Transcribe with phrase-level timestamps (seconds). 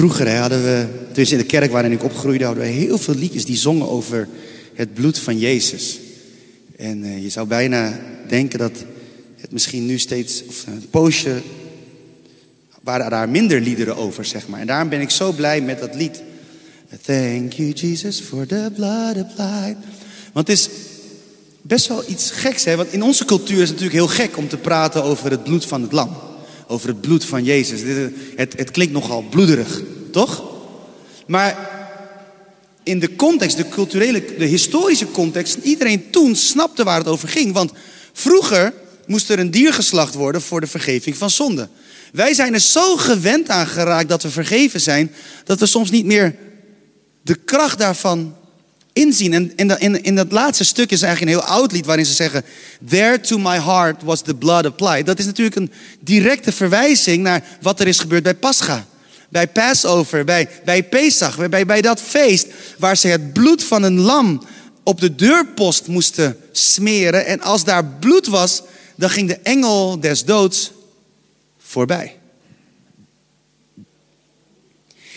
[0.00, 3.44] Vroeger hadden we, dus in de kerk waarin ik opgroeide, hadden we heel veel liedjes
[3.44, 4.28] die zongen over
[4.74, 5.98] het bloed van Jezus.
[6.76, 8.72] En uh, je zou bijna denken dat
[9.40, 11.40] het misschien nu steeds, of een poosje,
[12.82, 14.60] waren daar minder liederen over, zeg maar.
[14.60, 16.22] En daarom ben ik zo blij met dat lied.
[17.02, 19.76] Thank you Jesus for the blood applied.
[20.32, 20.68] Want het is
[21.62, 22.76] best wel iets geks, hè?
[22.76, 25.64] Want in onze cultuur is het natuurlijk heel gek om te praten over het bloed
[25.64, 26.29] van het lam.
[26.70, 27.80] Over het bloed van Jezus.
[28.36, 30.42] Het, het klinkt nogal bloederig, toch?
[31.26, 31.70] Maar
[32.82, 37.52] in de context, de culturele, de historische context, iedereen toen snapte waar het over ging.
[37.52, 37.72] Want
[38.12, 38.72] vroeger
[39.06, 41.68] moest er een dier geslacht worden voor de vergeving van zonde.
[42.12, 45.12] Wij zijn er zo gewend aan geraakt dat we vergeven zijn,
[45.44, 46.36] dat we soms niet meer
[47.22, 48.36] de kracht daarvan
[48.92, 49.32] inzien.
[49.32, 52.12] En in, in, in dat laatste stuk is eigenlijk een heel oud lied waarin ze
[52.12, 52.44] zeggen:
[52.88, 55.06] There to my heart was the blood applied.
[55.06, 58.86] Dat is natuurlijk een directe verwijzing naar wat er is gebeurd bij Pascha.
[59.28, 62.46] Bij Passover, bij, bij Pesach, bij, bij dat feest
[62.78, 64.42] waar ze het bloed van een lam
[64.82, 67.26] op de deurpost moesten smeren.
[67.26, 68.62] En als daar bloed was,
[68.96, 70.72] dan ging de engel des doods
[71.58, 72.18] voorbij.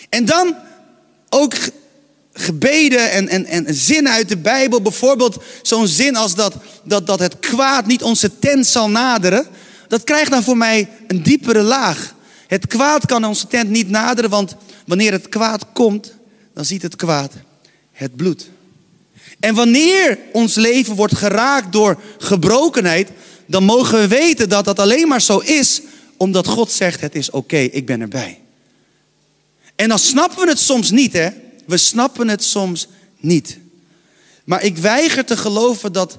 [0.08, 0.56] En dan
[1.28, 1.54] ook
[2.34, 4.82] gebeden en, en, en zinnen uit de Bijbel.
[4.82, 6.54] Bijvoorbeeld zo'n zin als dat,
[6.84, 9.46] dat, dat het kwaad niet onze tent zal naderen.
[9.88, 12.14] Dat krijgt dan voor mij een diepere laag.
[12.46, 16.14] Het kwaad kan onze tent niet naderen, want wanneer het kwaad komt,
[16.54, 17.32] dan ziet het kwaad
[17.92, 18.50] het bloed.
[19.40, 23.10] En wanneer ons leven wordt geraakt door gebrokenheid,
[23.46, 25.82] dan mogen we weten dat dat alleen maar zo is,
[26.16, 28.40] omdat God zegt: Het is oké, ik ben erbij.
[29.74, 31.28] En dan snappen we het soms niet, hè?
[31.66, 33.58] We snappen het soms niet.
[34.44, 36.18] Maar ik weiger te geloven dat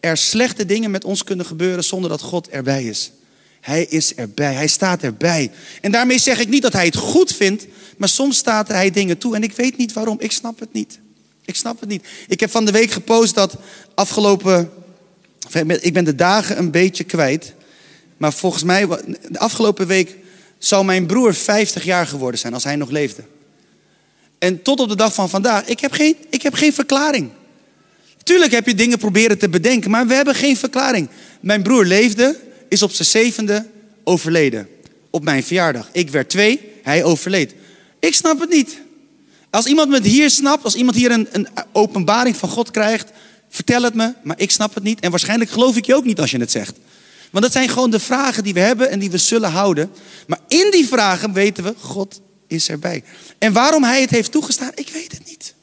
[0.00, 3.12] er slechte dingen met ons kunnen gebeuren zonder dat God erbij is.
[3.60, 5.50] Hij is erbij, hij staat erbij.
[5.80, 9.18] En daarmee zeg ik niet dat hij het goed vindt, maar soms staat hij dingen
[9.18, 10.16] toe en ik weet niet waarom.
[10.20, 10.98] Ik snap het niet.
[11.44, 12.06] Ik snap het niet.
[12.28, 13.56] Ik heb van de week gepost dat
[13.94, 14.70] afgelopen.
[15.80, 17.54] Ik ben de dagen een beetje kwijt.
[18.16, 18.86] Maar volgens mij,
[19.28, 20.16] de afgelopen week
[20.58, 23.22] zou mijn broer 50 jaar geworden zijn als hij nog leefde.
[24.38, 27.30] En tot op de dag van vandaag, ik heb geen, ik heb geen verklaring.
[28.22, 31.08] Tuurlijk heb je dingen proberen te bedenken, maar we hebben geen verklaring.
[31.40, 32.36] Mijn broer leefde,
[32.68, 33.66] is op zijn zevende
[34.04, 34.68] overleden.
[35.10, 35.88] Op mijn verjaardag.
[35.92, 37.54] Ik werd twee, hij overleed.
[38.00, 38.80] Ik snap het niet.
[39.50, 43.10] Als iemand me hier snapt, als iemand hier een, een openbaring van God krijgt,
[43.48, 45.00] vertel het me, maar ik snap het niet.
[45.00, 46.76] En waarschijnlijk geloof ik je ook niet als je het zegt.
[47.30, 49.90] Want dat zijn gewoon de vragen die we hebben en die we zullen houden.
[50.26, 53.02] Maar in die vragen weten we, God is erbij.
[53.38, 55.54] En waarom hij het heeft toegestaan, ik weet het niet.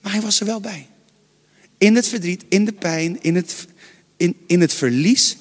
[0.00, 0.86] Maar hij was er wel bij.
[1.78, 3.66] In het verdriet, in de pijn, in het,
[4.16, 5.36] in, in het verlies.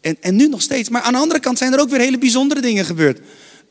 [0.00, 0.88] En, en nu nog steeds.
[0.88, 3.20] Maar aan de andere kant zijn er ook weer hele bijzondere dingen gebeurd.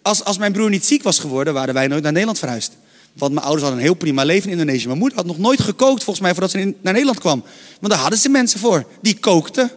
[0.02, 2.72] Als, als mijn broer niet ziek was geworden, waren wij nooit naar Nederland verhuisd.
[3.14, 4.88] Want mijn ouders hadden een heel prima leven in Indonesië.
[4.88, 7.44] Mijn moeder had nog nooit gekookt, volgens mij, voordat ze naar Nederland kwam.
[7.80, 8.86] Want daar hadden ze mensen voor.
[9.02, 9.72] Die kookten.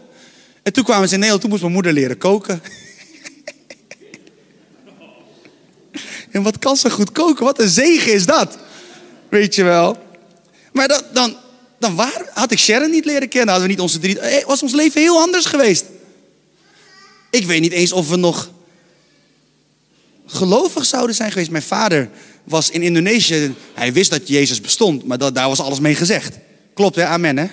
[0.62, 2.62] En toen kwamen ze in Nederland, toen moest mijn moeder leren koken.
[6.32, 7.44] En wat kan ze goed koken?
[7.44, 8.58] Wat een zegen is dat.
[9.28, 9.96] Weet je wel.
[10.72, 11.36] Maar dat, dan,
[11.78, 13.48] dan waar, had ik Sharon niet leren kennen.
[13.48, 14.18] Hadden we niet onze drie.
[14.18, 15.84] Eh, was ons leven heel anders geweest.
[17.30, 18.50] Ik weet niet eens of we nog
[20.26, 21.50] gelovig zouden zijn geweest.
[21.50, 22.10] Mijn vader
[22.44, 23.54] was in Indonesië.
[23.74, 26.38] Hij wist dat Jezus bestond, maar dat, daar was alles mee gezegd.
[26.74, 27.04] Klopt hè?
[27.04, 27.46] Amen hè?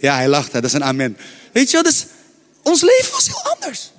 [0.00, 0.60] Ja, hij lacht hè?
[0.60, 1.16] Dat is een amen.
[1.52, 2.06] Weet je wel, dus
[2.62, 3.90] ons leven was heel anders.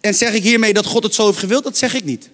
[0.00, 1.64] En zeg ik hiermee dat God het zo heeft gewild?
[1.64, 2.28] Dat zeg ik niet.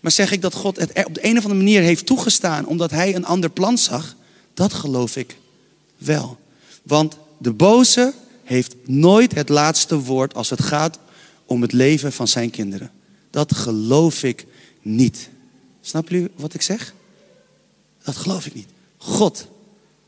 [0.00, 2.90] Maar zeg ik dat God het op de een of andere manier heeft toegestaan omdat
[2.90, 4.16] hij een ander plan zag?
[4.54, 5.36] Dat geloof ik
[5.96, 6.38] wel.
[6.82, 10.98] Want de boze heeft nooit het laatste woord als het gaat
[11.44, 12.90] om het leven van zijn kinderen.
[13.30, 14.46] Dat geloof ik
[14.82, 15.28] niet.
[15.80, 16.94] Snappen jullie wat ik zeg?
[18.02, 18.68] Dat geloof ik niet.
[18.96, 19.46] God,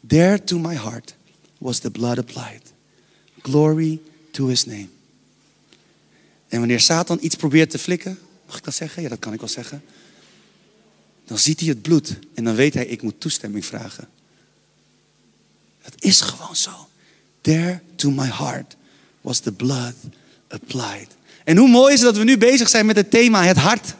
[0.06, 1.14] there to my heart
[1.58, 2.72] was the blood applied.
[3.42, 4.00] Glory
[4.30, 4.88] to his name.
[6.48, 8.18] En wanneer Satan iets probeert te flikken,
[8.52, 9.02] mag ik dat zeggen?
[9.02, 9.82] Ja, dat kan ik wel zeggen.
[11.24, 14.08] Dan ziet hij het bloed en dan weet hij, ik moet toestemming vragen.
[15.82, 16.70] Dat is gewoon zo.
[17.40, 18.76] There to my heart
[19.20, 19.94] was the blood
[20.48, 21.08] applied.
[21.44, 23.94] En hoe mooi is het dat we nu bezig zijn met het thema het hart.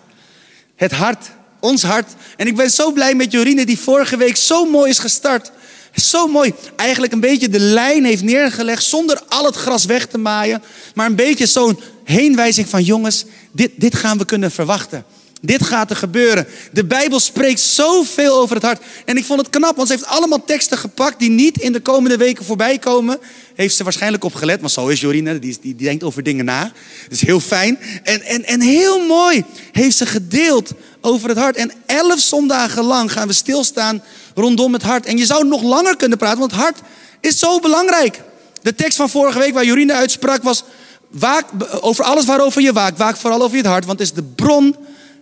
[0.75, 2.13] Het hart, ons hart.
[2.37, 5.51] En ik ben zo blij met Jorine die vorige week zo mooi is gestart.
[5.95, 6.55] Zo mooi.
[6.77, 10.63] Eigenlijk een beetje de lijn heeft neergelegd zonder al het gras weg te maaien.
[10.95, 15.05] Maar een beetje zo'n heenwijzing van jongens, dit, dit gaan we kunnen verwachten.
[15.45, 16.47] Dit gaat er gebeuren.
[16.73, 18.83] De Bijbel spreekt zoveel over het hart.
[19.05, 21.81] En ik vond het knap, want ze heeft allemaal teksten gepakt die niet in de
[21.81, 23.19] komende weken voorbij komen.
[23.55, 26.45] Heeft ze waarschijnlijk op gelet, maar zo is Jorine, die, die, die denkt over dingen
[26.45, 26.63] na.
[27.03, 27.79] Dat is heel fijn.
[28.03, 31.57] En, en, en heel mooi heeft ze gedeeld over het hart.
[31.57, 34.03] En elf zondagen lang gaan we stilstaan
[34.35, 35.07] rondom het hart.
[35.07, 36.79] En je zou nog langer kunnen praten, want het hart
[37.21, 38.21] is zo belangrijk.
[38.63, 40.65] De tekst van vorige week waar Jorine uitsprak was...
[41.13, 41.47] Waak
[41.81, 42.99] over alles waarover je waakt.
[42.99, 44.77] Waak vooral over je hart, want het is de bron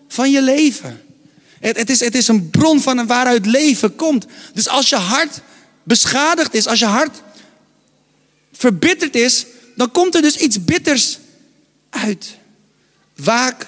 [0.08, 1.00] van je leven.
[1.60, 4.26] Het, het, is, het is een bron van waaruit leven komt.
[4.54, 5.40] Dus als je hart
[5.82, 7.22] beschadigd is, als je hart
[8.52, 9.46] verbitterd is,
[9.76, 11.18] dan komt er dus iets bitters
[11.90, 12.36] uit.
[13.16, 13.66] Waak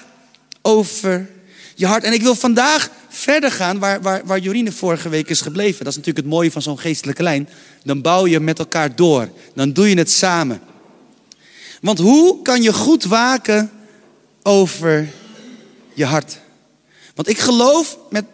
[0.61, 1.29] over
[1.75, 2.03] je hart.
[2.03, 5.83] En ik wil vandaag verder gaan waar, waar, waar Jorine vorige week is gebleven.
[5.83, 7.49] Dat is natuurlijk het mooie van zo'n geestelijke lijn.
[7.83, 9.29] Dan bouw je met elkaar door.
[9.55, 10.61] Dan doe je het samen.
[11.83, 13.71] Want hoe kan je goed waken
[14.43, 15.09] over
[15.93, 16.39] je hart?
[17.15, 18.25] Want ik geloof met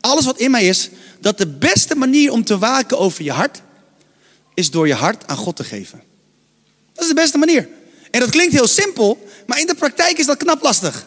[0.00, 0.90] alles wat in mij is,
[1.20, 3.62] dat de beste manier om te waken over je hart,
[4.54, 6.02] is door je hart aan God te geven.
[6.92, 7.68] Dat is de beste manier.
[8.10, 11.06] En dat klinkt heel simpel, maar in de praktijk is dat knap lastig.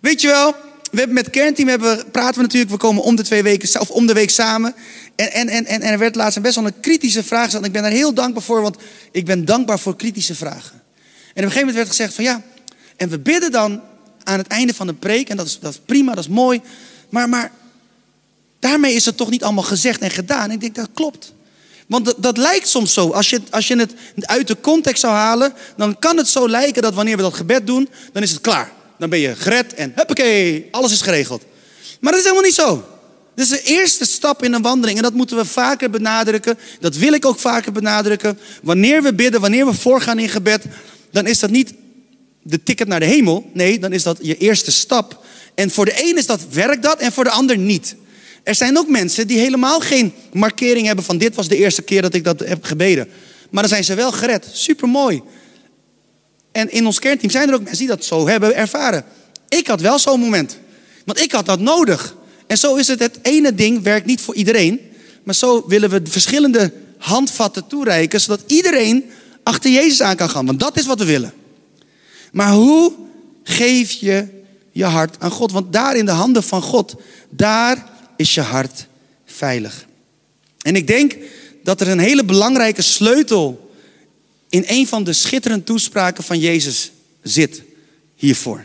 [0.00, 0.54] Weet je wel,
[0.90, 3.90] we hebben met kernteam hebben, praten we natuurlijk, we komen om de twee weken, of
[3.90, 4.74] om de week samen.
[5.16, 7.62] En, en, en, en er werd laatst best wel een kritische vraag gesteld.
[7.62, 8.76] En ik ben daar heel dankbaar voor, want
[9.12, 10.81] ik ben dankbaar voor kritische vragen.
[11.34, 12.42] En op een gegeven moment werd gezegd van ja,
[12.96, 13.80] en we bidden dan
[14.24, 15.28] aan het einde van de preek.
[15.28, 16.60] En dat is, dat is prima, dat is mooi.
[17.08, 17.52] Maar, maar
[18.58, 20.44] daarmee is het toch niet allemaal gezegd en gedaan.
[20.44, 21.32] En ik denk, dat klopt.
[21.86, 23.10] Want dat, dat, lijkt soms zo.
[23.10, 26.82] Als je, als je het uit de context zou halen, dan kan het zo lijken
[26.82, 28.72] dat wanneer we dat gebed doen, dan is het klaar.
[28.98, 31.42] Dan ben je gered en huppakee, alles is geregeld.
[32.00, 32.84] Maar dat is helemaal niet zo.
[33.34, 36.58] Dat is de eerste stap in een wandeling en dat moeten we vaker benadrukken.
[36.80, 38.38] Dat wil ik ook vaker benadrukken.
[38.62, 40.64] Wanneer we bidden, wanneer we voorgaan in gebed,
[41.12, 41.74] dan is dat niet
[42.42, 43.50] de ticket naar de hemel.
[43.52, 45.24] Nee, dan is dat je eerste stap.
[45.54, 47.96] En voor de een is dat, werkt dat en voor de ander niet.
[48.42, 52.02] Er zijn ook mensen die helemaal geen markering hebben van dit was de eerste keer
[52.02, 53.08] dat ik dat heb gebeden.
[53.50, 54.46] Maar dan zijn ze wel gered.
[54.52, 55.22] Super mooi.
[56.52, 59.04] En in ons kernteam zijn er ook mensen die dat zo hebben ervaren.
[59.48, 60.58] Ik had wel zo'n moment.
[61.04, 62.16] Want ik had dat nodig.
[62.46, 64.80] En zo is het, het ene ding werkt niet voor iedereen.
[65.22, 69.04] Maar zo willen we verschillende handvatten toereiken, zodat iedereen
[69.42, 70.46] achter Jezus aan kan gaan.
[70.46, 71.32] Want dat is wat we willen.
[72.32, 72.92] Maar hoe
[73.42, 74.26] geef je
[74.72, 75.52] je hart aan God?
[75.52, 76.94] Want daar in de handen van God,
[77.30, 78.86] daar is je hart
[79.26, 79.86] veilig.
[80.62, 81.16] En ik denk
[81.62, 83.72] dat er een hele belangrijke sleutel
[84.48, 86.90] in een van de schitterende toespraken van Jezus
[87.22, 87.62] zit
[88.16, 88.64] hiervoor.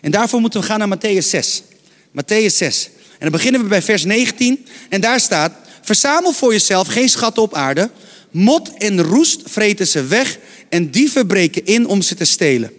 [0.00, 1.62] En daarvoor moeten we gaan naar Matthäus 6.
[2.10, 2.84] Matthäus 6.
[2.86, 4.66] En dan beginnen we bij vers 19.
[4.88, 5.52] En daar staat:
[5.82, 7.90] Verzamel voor jezelf geen schatten op aarde.
[8.30, 10.38] Mot en roest vreten ze weg
[10.68, 12.72] en dieven breken in om ze te stelen.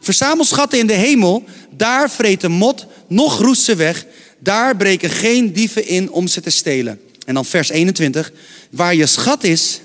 [0.00, 4.06] Verzamel schatten in de hemel, daar vreten mot, nog roest ze weg.
[4.38, 7.00] Daar breken geen dieven in om ze te stelen.
[7.26, 8.32] En dan vers 21.
[8.70, 9.80] Waar je schat is,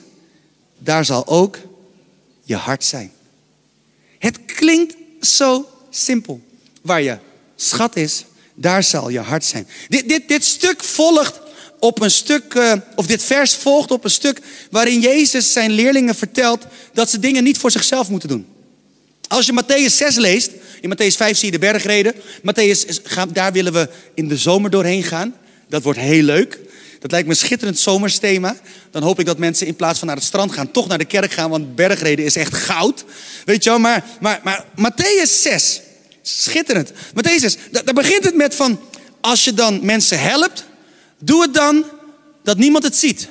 [0.77, 1.57] daar zal ook
[2.43, 3.11] je hart zijn.
[4.19, 6.41] Het klinkt zo simpel.
[6.81, 7.17] Waar je
[7.55, 9.67] schat is, daar zal je hart zijn.
[9.87, 11.39] Dit, dit, dit stuk volgt
[11.79, 14.39] op een stuk, uh, of dit vers volgt op een stuk
[14.71, 18.47] waarin Jezus zijn leerlingen vertelt dat ze dingen niet voor zichzelf moeten doen.
[19.27, 22.13] Als je Matthäus 6 leest, in Matthäus 5 zie je de bergreden.
[22.41, 22.85] Matthäus,
[23.33, 25.35] daar willen we in de zomer doorheen gaan.
[25.67, 26.59] Dat wordt heel leuk.
[26.99, 28.57] Dat lijkt me een schitterend zomersthema.
[28.91, 31.05] Dan hoop ik dat mensen in plaats van naar het strand gaan, toch naar de
[31.05, 31.49] kerk gaan.
[31.49, 33.05] Want bergreden is echt goud.
[33.45, 35.81] Weet je wel, maar, maar, maar Matthäus 6,
[36.21, 36.91] schitterend.
[36.91, 38.79] Matthäus 6, daar begint het met van,
[39.21, 40.65] als je dan mensen helpt,
[41.19, 41.85] doe het dan
[42.43, 43.27] dat niemand het ziet.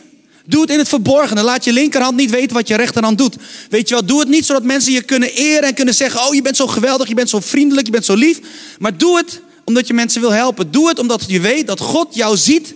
[0.46, 1.42] Doe het in het verborgene.
[1.42, 3.36] Laat je linkerhand niet weten wat je rechterhand doet.
[3.70, 6.34] Weet je wel, doe het niet zodat mensen je kunnen eren en kunnen zeggen: Oh,
[6.34, 8.40] je bent zo geweldig, je bent zo vriendelijk, je bent zo lief.
[8.78, 10.70] Maar doe het omdat je mensen wil helpen.
[10.70, 12.74] Doe het omdat je weet dat God jou ziet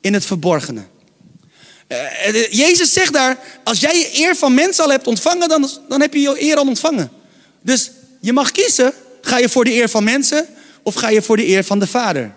[0.00, 0.82] in het verborgene.
[1.86, 5.70] Eh, eh, Jezus zegt daar: Als jij je eer van mensen al hebt ontvangen, dan,
[5.88, 7.10] dan heb je je eer al ontvangen.
[7.62, 10.46] Dus je mag kiezen: ga je voor de eer van mensen
[10.82, 12.34] of ga je voor de eer van de Vader?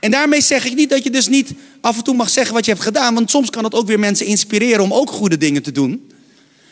[0.00, 2.64] En daarmee zeg ik niet dat je dus niet af en toe mag zeggen wat
[2.64, 5.62] je hebt gedaan, want soms kan het ook weer mensen inspireren om ook goede dingen
[5.62, 6.10] te doen.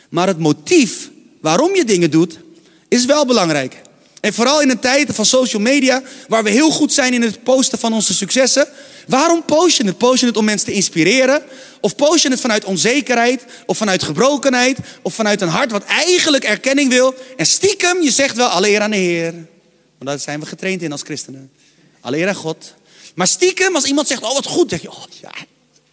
[0.09, 1.09] Maar het motief
[1.41, 2.39] waarom je dingen doet,
[2.87, 3.81] is wel belangrijk.
[4.21, 7.43] En vooral in een tijd van social media, waar we heel goed zijn in het
[7.43, 8.67] posten van onze successen.
[9.07, 9.97] Waarom post je het?
[9.97, 11.41] Post je het om mensen te inspireren?
[11.81, 13.45] Of post je het vanuit onzekerheid?
[13.65, 14.77] Of vanuit gebrokenheid?
[15.01, 17.15] Of vanuit een hart wat eigenlijk erkenning wil?
[17.37, 19.31] En stiekem, je zegt wel, alleer aan de Heer.
[19.31, 21.51] Want daar zijn we getraind in als christenen.
[22.01, 22.73] Alleer aan God.
[23.17, 25.31] Maar stiekem, als iemand zegt, oh wat goed, zeg je, oh ja,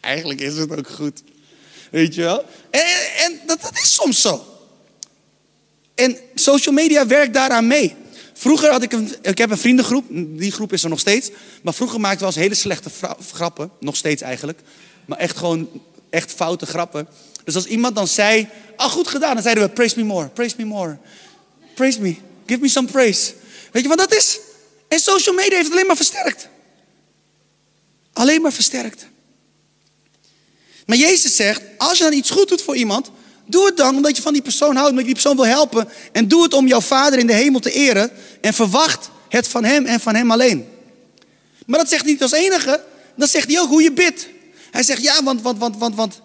[0.01, 1.23] eigenlijk is het ook goed.
[1.91, 2.45] Weet je wel?
[2.71, 4.45] En, en dat, dat is soms zo.
[5.95, 7.95] En social media werkt daaraan mee.
[8.33, 11.31] Vroeger had ik een, ik heb een vriendengroep, die groep is er nog steeds.
[11.63, 12.91] Maar vroeger maakten we als hele slechte
[13.33, 14.61] grappen, nog steeds eigenlijk.
[15.05, 17.09] Maar echt gewoon, echt foute grappen.
[17.45, 20.55] Dus als iemand dan zei, ah goed gedaan, dan zeiden we, praise me more, praise
[20.59, 20.99] me more.
[21.75, 22.17] Praise me,
[22.47, 23.33] give me some praise.
[23.73, 24.39] Weet je wat dat is?
[24.89, 26.49] En social media heeft het alleen maar versterkt.
[28.15, 29.07] Alleen maar versterkt.
[30.87, 33.11] Maar Jezus zegt, als je dan iets goed doet voor iemand,
[33.47, 35.89] doe het dan omdat je van die persoon houdt, omdat je die persoon wil helpen.
[36.13, 38.11] En doe het om jouw Vader in de hemel te eren.
[38.41, 40.69] En verwacht het van Hem en van Hem alleen.
[41.67, 42.85] Maar dat zegt hij niet als enige.
[43.17, 44.29] Dan zegt hij ook hoe je bidt.
[44.71, 46.21] Hij zegt ja, want, want, want, want, want.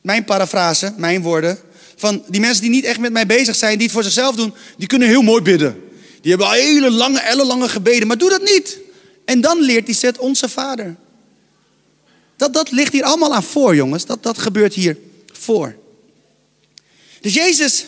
[0.00, 1.58] Mijn parafrase, mijn woorden.
[1.96, 4.54] Van die mensen die niet echt met mij bezig zijn, die het voor zichzelf doen,
[4.76, 5.90] die kunnen heel mooi bidden.
[6.20, 8.78] Die hebben hele lange, ellenlange gebeden, maar doe dat niet.
[9.32, 10.96] En dan leert hij zet onze Vader.
[12.36, 14.06] Dat, dat ligt hier allemaal aan voor, jongens.
[14.06, 14.98] Dat, dat gebeurt hier
[15.32, 15.76] voor.
[17.20, 17.86] Dus Jezus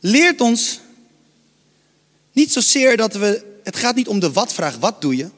[0.00, 0.80] leert ons
[2.32, 3.44] niet zozeer dat we.
[3.62, 5.28] Het gaat niet om de wat-vraag, wat doe je?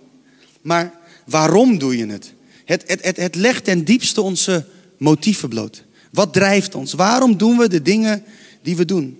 [0.61, 0.93] Maar
[1.25, 2.33] waarom doe je het?
[2.65, 4.67] Het, het, het, het legt ten diepste onze
[4.97, 5.85] motieven bloot.
[6.13, 6.93] Wat drijft ons?
[6.93, 8.25] Waarom doen we de dingen
[8.63, 9.20] die we doen?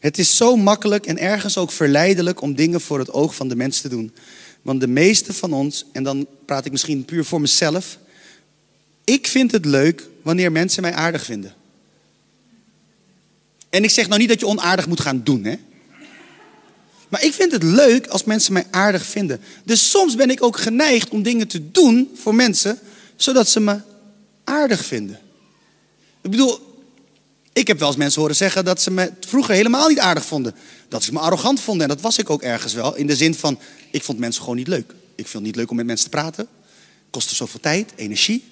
[0.00, 3.56] Het is zo makkelijk en ergens ook verleidelijk om dingen voor het oog van de
[3.56, 4.14] mens te doen.
[4.62, 7.98] Want de meeste van ons, en dan praat ik misschien puur voor mezelf,
[9.04, 11.54] ik vind het leuk wanneer mensen mij aardig vinden.
[13.70, 15.54] En ik zeg nou niet dat je onaardig moet gaan doen, hè?
[17.08, 19.40] Maar ik vind het leuk als mensen mij aardig vinden.
[19.64, 22.78] Dus soms ben ik ook geneigd om dingen te doen voor mensen,
[23.16, 23.80] zodat ze me
[24.44, 25.18] aardig vinden.
[26.20, 26.69] Ik bedoel,
[27.52, 30.54] ik heb wel eens mensen horen zeggen dat ze me vroeger helemaal niet aardig vonden.
[30.88, 31.82] Dat ze me arrogant vonden.
[31.82, 32.96] En dat was ik ook ergens wel.
[32.96, 33.58] In de zin van,
[33.90, 34.94] ik vond mensen gewoon niet leuk.
[35.14, 36.48] Ik vond het niet leuk om met mensen te praten.
[37.10, 38.44] Kostte zoveel tijd, energie.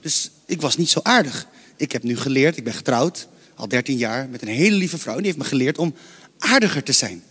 [0.00, 1.46] Dus ik was niet zo aardig.
[1.76, 5.16] Ik heb nu geleerd, ik ben getrouwd, al 13 jaar, met een hele lieve vrouw.
[5.16, 5.94] Die heeft me geleerd om
[6.38, 7.22] aardiger te zijn.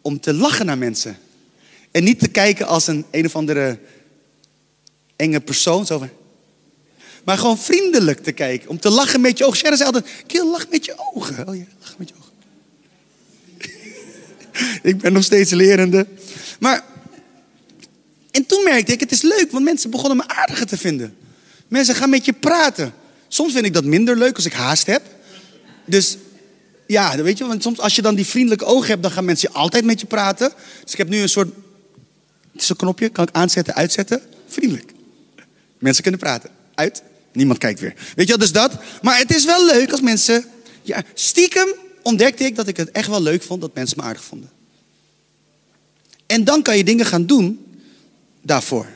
[0.00, 1.18] Om te lachen naar mensen.
[1.90, 3.78] En niet te kijken als een een of andere
[5.16, 5.86] enge persoon.
[5.86, 6.10] Zo van,
[7.28, 8.68] maar gewoon vriendelijk te kijken.
[8.68, 9.56] Om te lachen met je ogen.
[9.56, 11.48] Sharon zei altijd, Kiel, lach met je ogen.
[11.48, 11.64] Oh ja,
[11.98, 12.32] met je ogen.
[14.90, 16.06] ik ben nog steeds lerende.
[16.60, 16.84] Maar,
[18.30, 21.16] en toen merkte ik, het is leuk, want mensen begonnen me aardiger te vinden.
[21.68, 22.92] Mensen gaan met je praten.
[23.28, 25.02] Soms vind ik dat minder leuk als ik haast heb.
[25.84, 26.16] Dus
[26.86, 29.52] ja, weet je, want soms als je dan die vriendelijke ogen hebt, dan gaan mensen
[29.52, 30.52] altijd met je praten.
[30.82, 31.48] Dus ik heb nu een soort,
[32.52, 34.22] het is een knopje, kan ik aanzetten, uitzetten.
[34.46, 34.92] Vriendelijk.
[35.78, 36.50] Mensen kunnen praten.
[36.74, 37.02] Uit.
[37.32, 37.94] Niemand kijkt weer.
[38.16, 38.72] Weet je wat, dus dat.
[39.02, 40.44] Maar het is wel leuk als mensen...
[40.82, 44.24] Ja, stiekem ontdekte ik dat ik het echt wel leuk vond dat mensen me aardig
[44.24, 44.50] vonden.
[46.26, 47.66] En dan kan je dingen gaan doen
[48.42, 48.86] daarvoor.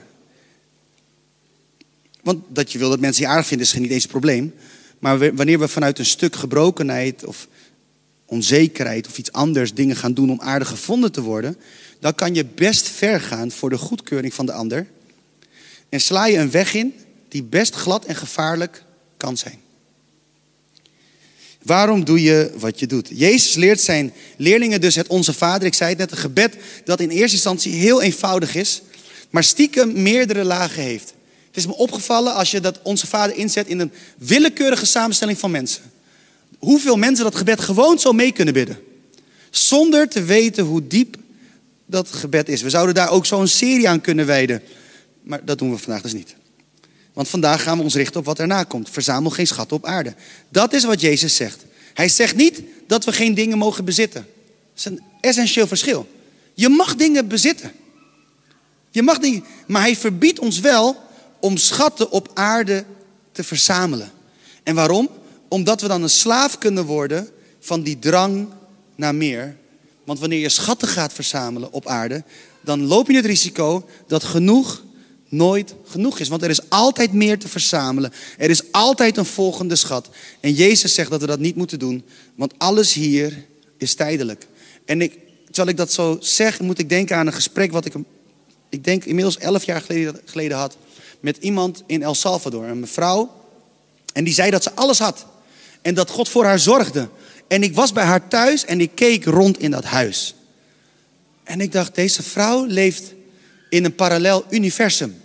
[2.23, 4.55] Want dat je wil dat mensen je aardig vinden is niet eens een probleem.
[4.99, 7.49] Maar wanneer we vanuit een stuk gebrokenheid of
[8.25, 11.57] onzekerheid of iets anders dingen gaan doen om aardig gevonden te worden,
[12.01, 14.87] dan kan je best ver gaan voor de goedkeuring van de ander.
[15.89, 16.95] En sla je een weg in
[17.33, 18.85] die best glad en gevaarlijk
[19.17, 19.61] kan zijn.
[21.63, 23.09] Waarom doe je wat je doet?
[23.13, 25.67] Jezus leert zijn leerlingen dus het Onze Vader.
[25.67, 28.83] Ik zei het net, een gebed dat in eerste instantie heel eenvoudig is,
[29.31, 31.15] maar stiekem meerdere lagen heeft.
[31.47, 35.51] Het is me opgevallen als je dat Onze Vader inzet in een willekeurige samenstelling van
[35.51, 35.83] mensen.
[36.59, 38.79] Hoeveel mensen dat gebed gewoon zo mee kunnen bidden.
[39.51, 41.17] Zonder te weten hoe diep
[41.87, 42.63] dat gebed is.
[42.63, 44.63] We zouden daar ook zo'n serie aan kunnen wijden.
[45.23, 46.35] Maar dat doen we vandaag dus niet.
[47.13, 48.91] Want vandaag gaan we ons richten op wat erna komt.
[48.91, 50.15] Verzamel geen schatten op aarde.
[50.49, 51.65] Dat is wat Jezus zegt.
[51.95, 54.27] Hij zegt niet dat we geen dingen mogen bezitten.
[54.45, 56.09] Dat is een essentieel verschil.
[56.55, 57.73] Je mag dingen bezitten.
[58.91, 60.97] Je mag dingen, maar hij verbiedt ons wel
[61.41, 62.85] om schatten op aarde
[63.33, 64.11] te verzamelen.
[64.63, 65.09] En waarom?
[65.49, 67.29] Omdat we dan een slaaf kunnen worden
[67.61, 68.49] van die drang
[68.95, 69.57] naar meer.
[70.05, 72.25] Want wanneer je schatten gaat verzamelen op aarde,
[72.61, 74.83] dan loop je het risico dat genoeg
[75.33, 76.29] nooit genoeg is.
[76.29, 78.13] Want er is altijd meer te verzamelen.
[78.39, 80.09] Er is altijd een volgende schat.
[80.41, 83.45] En Jezus zegt dat we dat niet moeten doen, want alles hier
[83.79, 84.47] is tijdelijk.
[84.85, 87.95] En ik, terwijl ik dat zo zeg, moet ik denken aan een gesprek wat ik,
[88.69, 90.77] ik denk inmiddels elf jaar geleden, geleden had
[91.21, 93.31] met iemand in El Salvador, een mevrouw.
[94.13, 95.27] En die zei dat ze alles had.
[95.83, 97.09] En dat God voor haar zorgde.
[97.49, 100.35] En ik was bij haar thuis en ik keek rond in dat huis.
[101.45, 103.15] En ik dacht, deze vrouw leeft
[103.69, 105.22] in een parallel universum.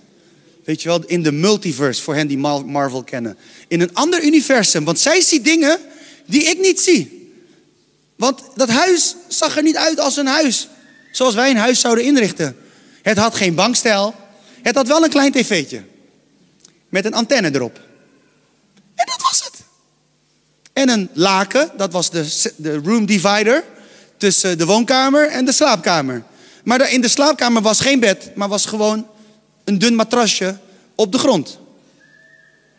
[0.68, 3.38] Weet je wel, in de multiverse, voor hen die Marvel kennen.
[3.68, 5.80] In een ander universum, want zij ziet dingen
[6.26, 7.32] die ik niet zie.
[8.16, 10.68] Want dat huis zag er niet uit als een huis.
[11.12, 12.58] Zoals wij een huis zouden inrichten.
[13.02, 14.16] Het had geen bankstel.
[14.62, 15.84] Het had wel een klein tv'tje.
[16.90, 17.82] Met een antenne erop.
[18.96, 19.54] En dat was het.
[20.74, 23.64] En een laken, dat was de, de room divider.
[24.18, 26.24] tussen de woonkamer en de slaapkamer.
[26.64, 29.08] Maar in de slaapkamer was geen bed, maar was gewoon
[29.68, 30.58] een dun matrasje
[30.96, 31.60] op de grond.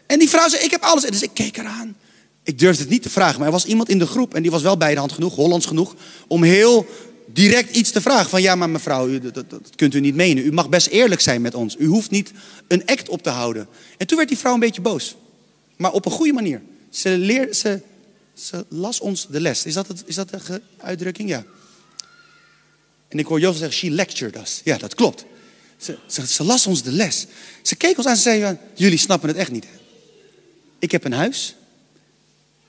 [0.07, 1.05] En die vrouw zei, ik heb alles.
[1.05, 1.97] En dus ik keek eraan.
[2.43, 4.51] Ik durfde het niet te vragen, maar er was iemand in de groep en die
[4.51, 5.95] was wel bij de hand genoeg, Hollands genoeg,
[6.27, 6.87] om heel
[7.27, 8.31] direct iets te vragen.
[8.31, 9.45] Van ja, maar mevrouw, dat,
[9.77, 10.45] kunt u niet menen.
[10.45, 11.77] U mag best eerlijk zijn met ons.
[11.79, 12.33] U hoeft niet
[12.69, 13.69] een act op te houden.
[13.99, 15.17] En toen werd die vrouw een beetje boos.
[15.77, 16.63] Maar op een goede manier.
[16.91, 17.81] Ze, leer, ze,
[18.35, 19.65] ze las ons de les.
[19.65, 21.29] Is dat, het, is dat de uitdrukking?
[21.29, 21.45] Ja.
[23.09, 24.61] En ik hoor Jozef zeggen, she lectured us.
[24.65, 25.25] Ja, dat klopt.
[25.79, 27.27] Ze, ze, las ons de les.
[27.63, 29.67] Ze keek ons aan en zei, jullie snappen het echt niet.
[30.79, 31.55] Ik heb een huis.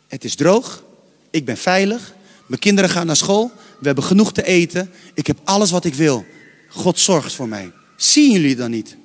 [0.08, 0.84] Het is droog.
[1.30, 2.14] Ik ben veilig.
[2.46, 3.52] Mijn kinderen gaan naar school.
[3.80, 4.92] We hebben genoeg te eten.
[5.14, 6.26] Ik heb alles wat ik wil.
[6.70, 7.72] God zorgt voor mij.
[7.98, 8.96] Zien jullie dan niet?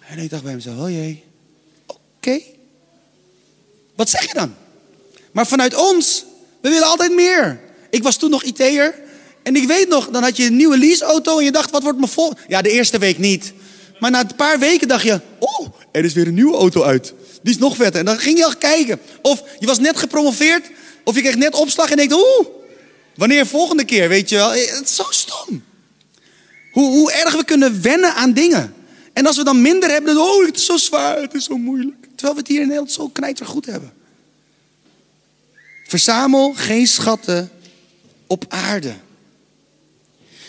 [0.00, 1.24] En ik dacht bij mezelf, oh jee.
[1.86, 2.40] Oké.
[3.94, 4.54] Wat zeg je dan?
[5.32, 6.24] Maar vanuit ons,
[6.60, 7.60] we willen altijd meer.
[7.90, 8.94] Ik was toen nog IT'er.
[9.44, 11.98] En ik weet nog, dan had je een nieuwe leaseauto en je dacht, wat wordt
[11.98, 12.32] me vol?
[12.48, 13.52] Ja, de eerste week niet.
[14.00, 17.14] Maar na een paar weken dacht je, oh, er is weer een nieuwe auto uit.
[17.42, 18.00] Die is nog vetter.
[18.00, 19.00] En dan ging je al kijken.
[19.22, 20.70] Of je was net gepromoveerd,
[21.04, 22.46] of je kreeg net opslag en denkt, oeh,
[23.14, 24.50] wanneer volgende keer, weet je wel.
[24.50, 25.64] Het is zo stom.
[26.72, 28.74] Hoe, hoe erg we kunnen wennen aan dingen.
[29.12, 31.56] En als we dan minder hebben, dan, oh, het is zo zwaar, het is zo
[31.56, 31.96] moeilijk.
[32.14, 33.92] Terwijl we het hier in Nederland zo knijter goed hebben.
[35.86, 37.50] Verzamel geen schatten
[38.26, 38.94] op aarde.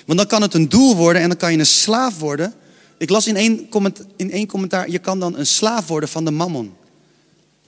[0.06, 2.54] Want dan kan het een doel worden en dan kan je een slaaf worden.
[2.98, 3.70] Ik las in één,
[4.16, 6.74] in één commentaar, je kan dan een slaaf worden van de mammon.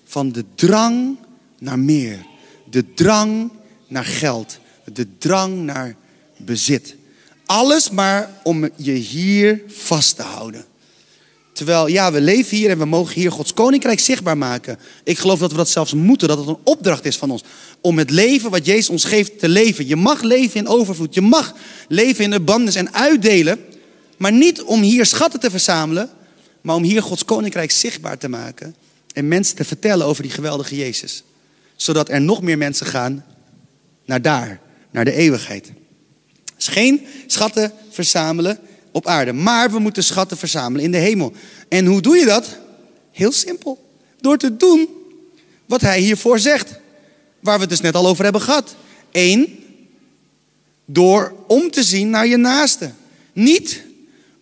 [0.03, 1.17] Van de drang
[1.59, 2.25] naar meer.
[2.69, 3.51] De drang
[3.87, 4.59] naar geld.
[4.93, 5.95] De drang naar
[6.37, 6.95] bezit.
[7.45, 10.65] Alles maar om je hier vast te houden.
[11.57, 14.79] Terwijl, ja, we leven hier en we mogen hier Gods koninkrijk zichtbaar maken.
[15.03, 17.43] Ik geloof dat we dat zelfs moeten, dat het een opdracht is van ons.
[17.81, 19.87] Om het leven wat Jezus ons geeft te leven.
[19.87, 21.13] Je mag leven in overvloed.
[21.13, 21.53] Je mag
[21.87, 23.59] leven in abundance en uitdelen.
[24.17, 26.09] Maar niet om hier schatten te verzamelen,
[26.61, 28.75] maar om hier Gods koninkrijk zichtbaar te maken.
[29.13, 31.23] En mensen te vertellen over die geweldige Jezus.
[31.75, 33.25] Zodat er nog meer mensen gaan
[34.05, 34.59] naar daar,
[34.91, 35.71] naar de eeuwigheid.
[36.55, 38.59] Dus geen schatten verzamelen
[38.97, 39.33] op aarde.
[39.33, 41.33] Maar we moeten schatten verzamelen in de hemel.
[41.69, 42.57] En hoe doe je dat?
[43.11, 43.89] Heel simpel.
[44.21, 44.87] Door te doen
[45.65, 46.79] wat hij hiervoor zegt.
[47.39, 48.75] Waar we het dus net al over hebben gehad.
[49.11, 49.63] Eén,
[50.85, 52.91] door om te zien naar je naaste.
[53.33, 53.81] Niet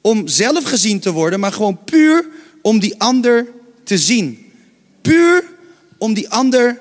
[0.02, 2.28] om zelf gezien te worden, maar gewoon puur
[2.62, 3.48] om die ander
[3.84, 4.52] te zien.
[5.02, 5.44] Puur
[5.98, 6.80] om die ander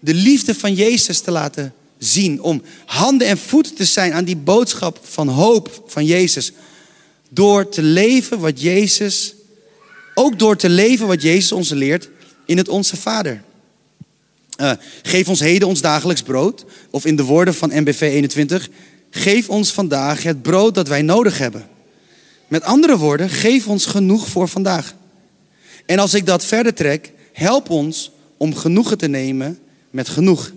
[0.00, 2.42] de liefde van Jezus te laten zien.
[2.42, 6.52] Om handen en voeten te zijn aan die boodschap van hoop van Jezus.
[7.34, 9.34] Door te leven wat Jezus,
[10.14, 12.08] ook door te leven wat Jezus ons leert
[12.46, 13.42] in het Onze Vader.
[14.60, 16.64] Uh, geef ons heden ons dagelijks brood.
[16.90, 18.68] Of in de woorden van MBV 21,
[19.10, 21.68] geef ons vandaag het brood dat wij nodig hebben.
[22.48, 24.94] Met andere woorden, geef ons genoeg voor vandaag.
[25.86, 29.58] En als ik dat verder trek, help ons om genoegen te nemen
[29.90, 30.52] met genoeg.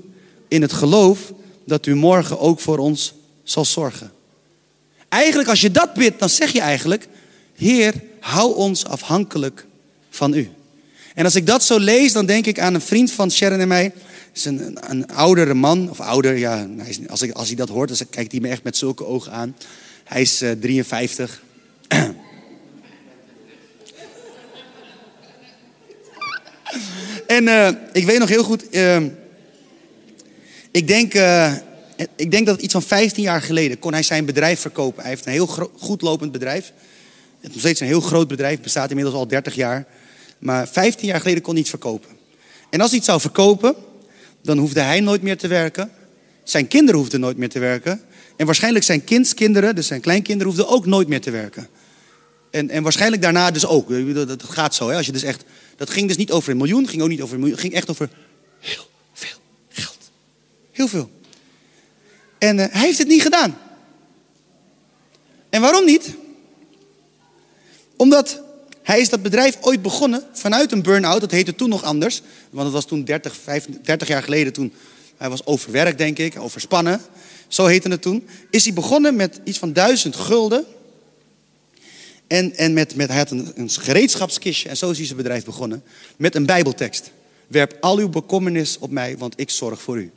[0.48, 1.34] In het geloof
[1.66, 3.13] dat u morgen ook voor ons
[3.44, 4.12] zal zorgen.
[5.10, 7.08] Eigenlijk als je dat bidt, dan zeg je eigenlijk,
[7.56, 9.65] Heer, hou ons afhankelijk
[10.10, 10.50] van u.
[11.15, 13.67] En als ik dat zo lees, dan denk ik aan een vriend van Sharon en
[13.67, 13.93] mij.
[14.34, 16.67] Is een, een, oudere man, of ouder, ja,
[17.10, 19.56] als, ik, als hij dat hoort, dan kijkt hij me echt met zulke ogen aan.
[20.04, 21.41] Hij is uh, 53.
[27.28, 29.04] en uh, ik weet nog heel goed, uh,
[30.72, 31.54] ik denk, uh,
[32.16, 35.02] ik denk dat iets van 15 jaar geleden kon hij zijn bedrijf verkopen.
[35.02, 36.66] Hij heeft een heel goed lopend bedrijf.
[37.40, 39.86] Het is nog steeds een heel groot bedrijf, bestaat inmiddels al 30 jaar.
[40.40, 42.10] Maar 15 jaar geleden kon hij iets verkopen.
[42.70, 43.76] En als hij het zou verkopen,
[44.42, 45.92] dan hoefde hij nooit meer te werken.
[46.44, 48.02] Zijn kinderen hoefden nooit meer te werken.
[48.36, 51.68] En waarschijnlijk zijn kindskinderen, dus zijn kleinkinderen, hoefden ook nooit meer te werken.
[52.52, 53.90] En, en waarschijnlijk daarna dus ook.
[54.28, 54.90] Dat gaat zo.
[54.90, 54.96] Hè?
[54.96, 55.44] Als je dus echt,
[55.76, 57.60] dat ging dus niet over een miljoen, ging ook niet over een miljoen.
[57.60, 58.10] Ging echt over
[58.60, 59.38] heel veel
[59.70, 60.12] geld.
[60.72, 61.10] Heel veel.
[62.38, 63.58] En uh, hij heeft het niet gedaan.
[65.50, 66.13] En waarom niet?
[67.95, 68.41] Omdat
[68.84, 71.21] hij is dat bedrijf ooit begonnen vanuit een burn-out.
[71.21, 72.21] Dat heette toen nog anders.
[72.50, 74.54] Want het was toen 30, 35, 30 jaar geleden.
[74.54, 74.73] Toen
[75.17, 76.39] hij was overwerkt, denk ik.
[76.39, 77.02] Overspannen.
[77.47, 78.28] Zo heette het toen.
[78.50, 80.65] Is hij begonnen met iets van duizend gulden.
[82.28, 84.69] En, en met, met, hij had een, een gereedschapskistje.
[84.69, 85.84] En zo is hij zijn bedrijf begonnen.
[86.17, 87.12] Met een bijbeltekst.
[87.47, 90.12] Werp al uw bekommernis op mij, want ik zorg voor u.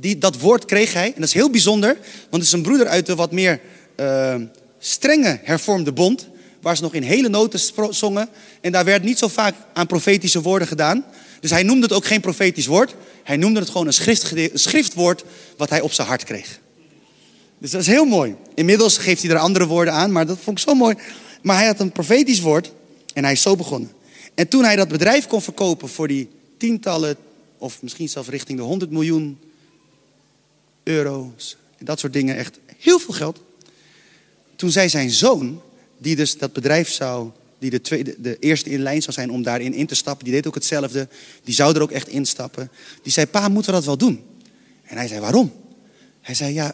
[0.00, 1.06] Die, dat woord kreeg hij.
[1.06, 1.94] En dat is heel bijzonder.
[2.30, 3.60] Want het is een broeder uit de wat meer
[3.96, 4.34] uh,
[4.78, 6.28] strenge hervormde bond.
[6.60, 8.28] waar ze nog in hele noten zongen.
[8.60, 11.04] En daar werd niet zo vaak aan profetische woorden gedaan.
[11.40, 12.94] Dus hij noemde het ook geen profetisch woord.
[13.24, 14.16] Hij noemde het gewoon een
[14.54, 15.24] schriftwoord
[15.56, 16.60] wat hij op zijn hart kreeg.
[17.58, 18.34] Dus dat is heel mooi.
[18.54, 20.96] Inmiddels geeft hij er andere woorden aan, maar dat vond ik zo mooi.
[21.42, 22.72] Maar hij had een profetisch woord
[23.14, 23.92] en hij is zo begonnen.
[24.34, 27.16] En toen hij dat bedrijf kon verkopen voor die tientallen,
[27.58, 29.38] of misschien zelfs richting de 100 miljoen
[30.88, 33.40] euro's, en dat soort dingen, echt heel veel geld.
[34.56, 35.60] Toen zei zijn zoon,
[35.98, 39.42] die dus dat bedrijf zou, die de, tweede, de eerste in lijn zou zijn om
[39.42, 41.08] daarin in te stappen, die deed ook hetzelfde,
[41.44, 42.70] die zou er ook echt instappen.
[43.02, 44.24] Die zei, pa, moeten we dat wel doen?
[44.82, 45.52] En hij zei, waarom?
[46.20, 46.72] Hij zei, ja,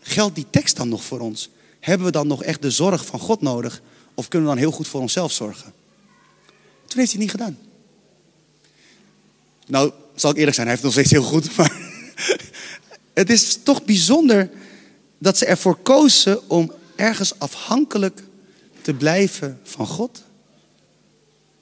[0.00, 1.50] geldt die tekst dan nog voor ons?
[1.80, 3.82] Hebben we dan nog echt de zorg van God nodig?
[4.14, 5.72] Of kunnen we dan heel goed voor onszelf zorgen?
[6.86, 7.58] Toen heeft hij het niet gedaan.
[9.66, 11.56] Nou, zal ik eerlijk zijn, hij heeft het nog steeds heel goed.
[11.56, 11.83] Maar
[13.14, 14.50] het is toch bijzonder
[15.18, 18.22] dat ze ervoor kozen om ergens afhankelijk
[18.82, 20.22] te blijven van God.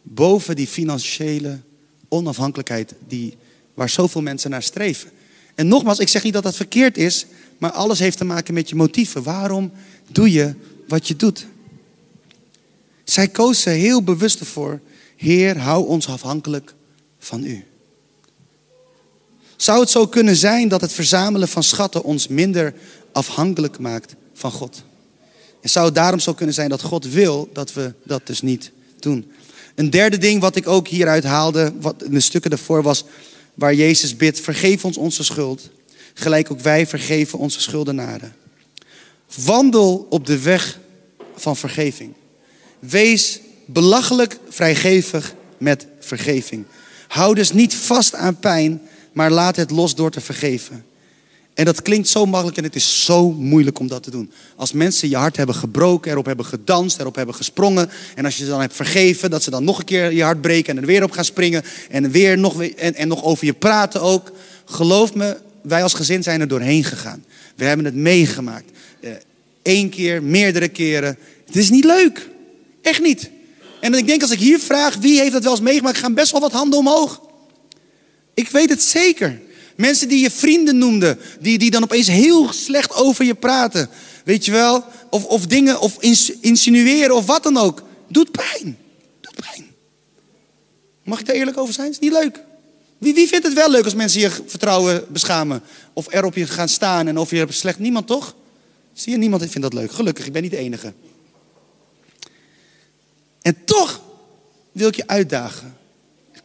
[0.02, 1.60] Boven die financiële
[2.08, 3.36] onafhankelijkheid die,
[3.74, 5.10] waar zoveel mensen naar streven.
[5.54, 7.26] En nogmaals, ik zeg niet dat dat verkeerd is,
[7.58, 9.22] maar alles heeft te maken met je motieven.
[9.22, 9.72] Waarom
[10.10, 10.54] doe je
[10.88, 11.46] wat je doet?
[13.04, 14.80] Zij kozen heel bewust ervoor,
[15.16, 16.74] Heer, hou ons afhankelijk
[17.18, 17.64] van U.
[19.62, 22.74] Zou het zo kunnen zijn dat het verzamelen van schatten ons minder
[23.12, 24.82] afhankelijk maakt van God?
[25.60, 28.70] En zou het daarom zo kunnen zijn dat God wil dat we dat dus niet
[28.98, 29.32] doen?
[29.74, 33.04] Een derde ding wat ik ook hieruit haalde, wat in de stukken daarvoor was,
[33.54, 35.70] waar Jezus bidt, vergeef ons onze schuld,
[36.14, 38.34] gelijk ook wij vergeven onze schuldenaren.
[39.44, 40.78] Wandel op de weg
[41.36, 42.12] van vergeving.
[42.78, 46.64] Wees belachelijk vrijgevig met vergeving.
[47.08, 48.80] Hou dus niet vast aan pijn,
[49.12, 50.84] maar laat het los door te vergeven.
[51.54, 54.32] En dat klinkt zo makkelijk en het is zo moeilijk om dat te doen.
[54.56, 57.90] Als mensen je hart hebben gebroken, erop hebben gedanst, erop hebben gesprongen.
[58.14, 60.40] En als je ze dan hebt vergeven, dat ze dan nog een keer je hart
[60.40, 61.62] breken en er weer op gaan springen.
[61.90, 64.32] En, weer nog, en, en nog over je praten ook.
[64.64, 67.24] Geloof me, wij als gezin zijn er doorheen gegaan.
[67.56, 68.70] We hebben het meegemaakt.
[69.62, 71.18] Eén keer, meerdere keren.
[71.46, 72.28] Het is niet leuk.
[72.82, 73.30] Echt niet.
[73.80, 76.32] En ik denk als ik hier vraag, wie heeft dat wel eens meegemaakt, gaan best
[76.32, 77.20] wel wat handen omhoog.
[78.34, 79.40] Ik weet het zeker.
[79.76, 83.88] Mensen die je vrienden noemden, die, die dan opeens heel slecht over je praten.
[84.24, 84.84] Weet je wel?
[85.10, 85.96] Of, of dingen, of
[86.40, 87.82] insinueren of wat dan ook.
[88.08, 88.78] Doet pijn.
[89.20, 89.66] Doet pijn.
[91.04, 91.90] Mag ik daar eerlijk over zijn?
[91.90, 92.40] Is niet leuk.
[92.98, 95.62] Wie, wie vindt het wel leuk als mensen je vertrouwen beschamen?
[95.92, 97.78] Of er op je gaan staan en of je slecht?
[97.78, 98.34] Niemand toch?
[98.92, 99.92] Zie je, niemand vindt dat leuk.
[99.92, 100.92] Gelukkig, ik ben niet de enige.
[103.42, 104.02] En toch
[104.72, 105.76] wil ik je uitdagen.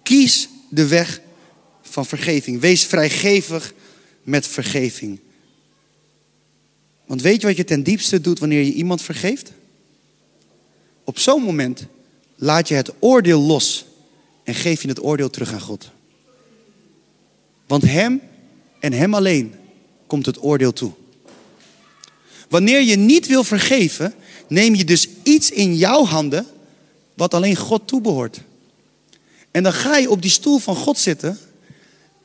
[0.04, 1.22] Kies de weg
[1.98, 2.60] van vergeving.
[2.60, 3.74] Wees vrijgevig
[4.24, 5.20] met vergeving.
[7.06, 9.52] Want weet je wat je ten diepste doet wanneer je iemand vergeeft?
[11.04, 11.86] Op zo'n moment
[12.36, 13.86] laat je het oordeel los
[14.44, 15.90] en geef je het oordeel terug aan God.
[17.68, 18.22] Want Hem
[18.80, 19.54] en Hem alleen
[20.08, 20.92] komt het oordeel toe.
[22.50, 24.14] Wanneer je niet wil vergeven,
[24.48, 26.46] neem je dus iets in jouw handen
[27.14, 28.42] wat alleen God toebehoort.
[29.52, 31.40] En dan ga je op die stoel van God zitten.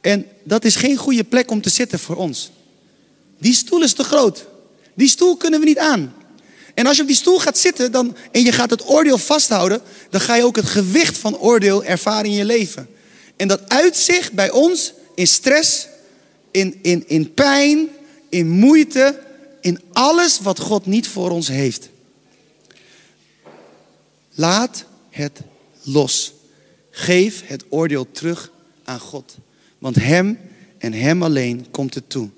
[0.02, 2.50] En dat is geen goede plek om te zitten voor ons.
[3.38, 4.46] Die stoel is te groot.
[4.94, 6.14] Die stoel kunnen we niet aan.
[6.74, 9.80] En als je op die stoel gaat zitten dan, en je gaat het oordeel vasthouden,
[10.10, 12.88] dan ga je ook het gewicht van oordeel ervaren in je leven.
[13.36, 15.86] En dat uitzicht bij ons in stress,
[16.50, 17.88] in, in, in pijn,
[18.28, 19.20] in moeite,
[19.60, 21.88] in alles wat God niet voor ons heeft.
[24.34, 25.40] Laat het
[25.82, 26.32] los.
[26.90, 28.50] Geef het oordeel terug
[28.84, 29.34] aan God.
[29.82, 30.38] Want Hem
[30.78, 32.28] en Hem alleen komt het toe.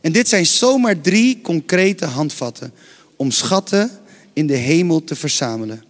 [0.00, 2.72] En dit zijn zomaar drie concrete handvatten
[3.16, 3.90] om schatten
[4.32, 5.84] in de hemel te verzamelen.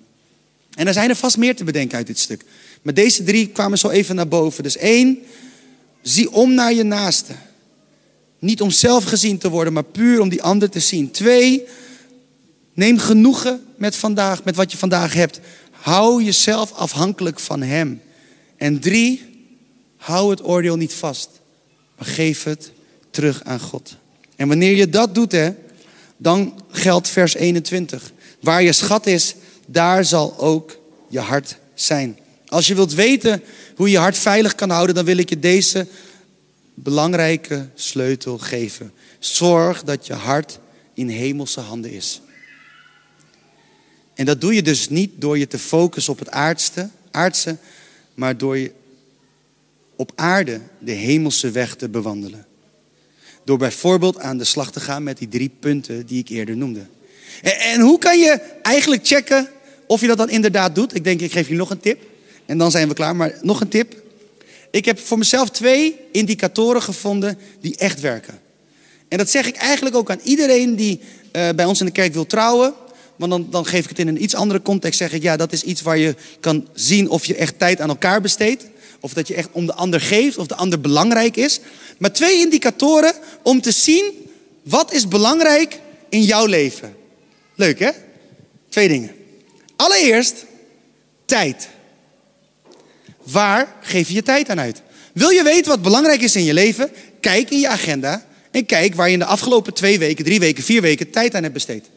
[0.74, 2.44] En er zijn er vast meer te bedenken uit dit stuk.
[2.82, 4.62] Maar deze drie kwamen zo even naar boven.
[4.62, 5.18] Dus één,
[6.02, 7.32] zie om naar je naaste.
[8.38, 11.10] Niet om zelf gezien te worden, maar puur om die ander te zien.
[11.10, 11.62] Twee,
[12.74, 15.40] neem genoegen met vandaag, met wat je vandaag hebt.
[15.70, 18.00] Hou jezelf afhankelijk van Hem.
[18.56, 19.33] En drie,
[20.04, 21.30] hou het oordeel niet vast,
[21.96, 22.72] maar geef het
[23.10, 23.96] terug aan God.
[24.36, 25.50] En wanneer je dat doet, hè,
[26.16, 28.12] dan geldt vers 21.
[28.40, 29.34] Waar je schat is,
[29.66, 32.18] daar zal ook je hart zijn.
[32.46, 33.42] Als je wilt weten
[33.76, 35.86] hoe je hart veilig kan houden, dan wil ik je deze
[36.74, 38.92] belangrijke sleutel geven.
[39.18, 40.58] Zorg dat je hart
[40.94, 42.20] in hemelse handen is.
[44.14, 47.56] En dat doe je dus niet door je te focussen op het aardste, aardse,
[48.14, 48.72] maar door je
[49.96, 52.46] op aarde de hemelse weg te bewandelen.
[53.44, 56.86] Door bijvoorbeeld aan de slag te gaan met die drie punten die ik eerder noemde.
[57.42, 59.48] En, hoe kan je eigenlijk checken
[59.86, 60.94] of je dat dan inderdaad doet.
[60.94, 62.02] Ik denk, ik geef je nog een tip.
[62.46, 63.16] En dan zijn we klaar.
[63.16, 64.02] Maar nog een tip.
[64.70, 68.40] Ik heb voor mezelf twee indicatoren gevonden die echt werken.
[69.08, 72.12] En dat zeg ik eigenlijk ook aan iedereen die uh, bij ons in de kerk
[72.12, 72.74] wil trouwen.
[73.16, 74.98] Want dan, dan geef ik het in een iets andere context.
[74.98, 77.88] Zeg ik, ja, dat is iets waar je kan zien of je echt tijd aan
[77.88, 78.66] elkaar besteedt.
[79.04, 81.60] Of dat je echt om de ander geeft, of de ander belangrijk is.
[81.98, 83.12] Maar twee indicatoren
[83.42, 84.12] om te zien
[84.62, 86.96] wat is belangrijk in jouw leven.
[87.54, 87.90] Leuk hè?
[88.68, 89.14] Twee dingen.
[89.76, 90.44] Allereerst,
[91.24, 91.68] tijd.
[93.22, 94.82] Waar geef je je tijd aan uit?
[95.12, 96.90] Wil je weten wat belangrijk is in je leven?
[97.20, 100.64] Kijk in je agenda en kijk waar je in de afgelopen twee weken, drie weken,
[100.64, 101.90] vier weken tijd aan hebt besteed.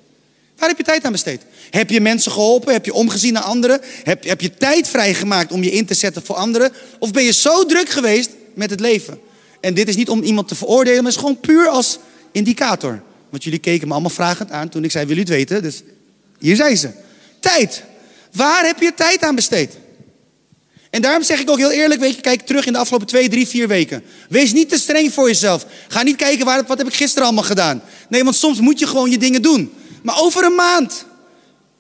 [0.58, 1.42] Waar heb je tijd aan besteed?
[1.70, 2.74] Heb je mensen geholpen?
[2.74, 3.82] Heb je omgezien naar anderen?
[4.04, 6.72] Heb, heb je tijd vrijgemaakt om je in te zetten voor anderen?
[7.00, 9.20] Of ben je zo druk geweest met het leven?
[9.62, 12.00] En dit is niet om iemand te veroordelen, maar het is gewoon puur als
[12.32, 13.02] indicator.
[13.30, 15.62] Want jullie keken me allemaal vragend aan toen ik zei, wil u het weten?
[15.62, 15.82] Dus
[16.40, 16.90] hier zijn ze.
[17.40, 17.84] Tijd.
[18.34, 19.78] Waar heb je tijd aan besteed?
[20.90, 23.30] En daarom zeg ik ook heel eerlijk, weet je, kijk terug in de afgelopen twee,
[23.30, 24.04] drie, vier weken.
[24.30, 25.66] Wees niet te streng voor jezelf.
[25.88, 27.82] Ga niet kijken, waar, wat heb ik gisteren allemaal gedaan.
[28.10, 29.72] Nee, want soms moet je gewoon je dingen doen.
[30.08, 31.06] Maar over een maand,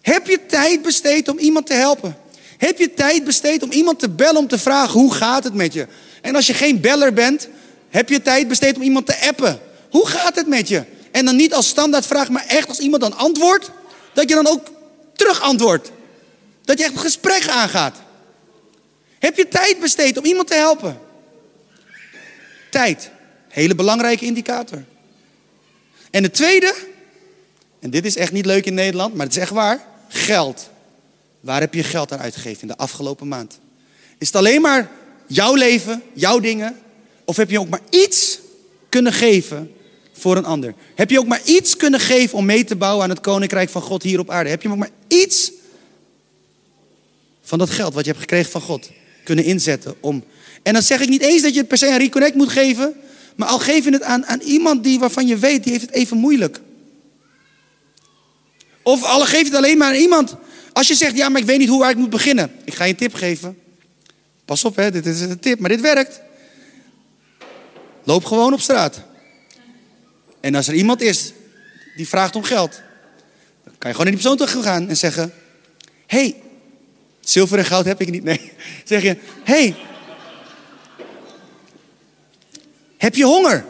[0.01, 2.17] heb je tijd besteed om iemand te helpen?
[2.57, 5.73] Heb je tijd besteed om iemand te bellen om te vragen, hoe gaat het met
[5.73, 5.87] je?
[6.21, 7.47] En als je geen beller bent,
[7.89, 9.59] heb je tijd besteed om iemand te appen?
[9.89, 10.83] Hoe gaat het met je?
[11.11, 13.71] En dan niet als standaardvraag, maar echt als iemand dan antwoordt,
[14.13, 14.67] dat je dan ook
[15.13, 15.91] terug antwoordt.
[16.63, 17.95] Dat je echt een gesprek aangaat.
[19.19, 20.99] Heb je tijd besteed om iemand te helpen?
[22.71, 23.09] Tijd.
[23.47, 24.83] Hele belangrijke indicator.
[26.11, 26.75] En de tweede,
[27.79, 29.85] en dit is echt niet leuk in Nederland, maar het is echt waar.
[30.07, 30.69] Geld.
[31.39, 33.59] Waar heb je geld aan uitgegeven in de afgelopen maand?
[34.17, 34.91] Is het alleen maar
[35.27, 36.77] jouw leven, jouw dingen?
[37.25, 38.39] Of heb je ook maar iets
[38.89, 39.71] kunnen geven
[40.13, 40.73] voor een ander?
[40.95, 43.81] Heb je ook maar iets kunnen geven om mee te bouwen aan het koninkrijk van
[43.81, 44.49] God hier op aarde?
[44.49, 45.51] Heb je ook maar iets
[47.41, 48.91] van dat geld wat je hebt gekregen van God
[49.23, 50.23] kunnen inzetten om.
[50.63, 52.93] En dan zeg ik niet eens dat je het per se een reconnect moet geven,
[53.35, 55.93] maar al geef je het aan, aan iemand die, waarvan je weet, die heeft het
[55.93, 56.59] even moeilijk.
[58.87, 60.35] Of al geef het alleen maar aan iemand.
[60.73, 62.51] Als je zegt, ja, maar ik weet niet hoe ik moet beginnen.
[62.63, 63.57] Ik ga je een tip geven.
[64.45, 66.21] Pas op, hè, dit is een tip, maar dit werkt.
[68.03, 69.01] Loop gewoon op straat.
[70.39, 71.33] En als er iemand is
[71.95, 72.71] die vraagt om geld,
[73.63, 75.33] dan kan je gewoon naar die persoon toe gaan en zeggen:
[76.05, 76.35] hey,
[77.19, 78.23] Zilver en goud heb ik niet.
[78.23, 78.51] Nee.
[78.83, 79.75] Zeg je, hey,
[82.97, 83.65] heb je honger?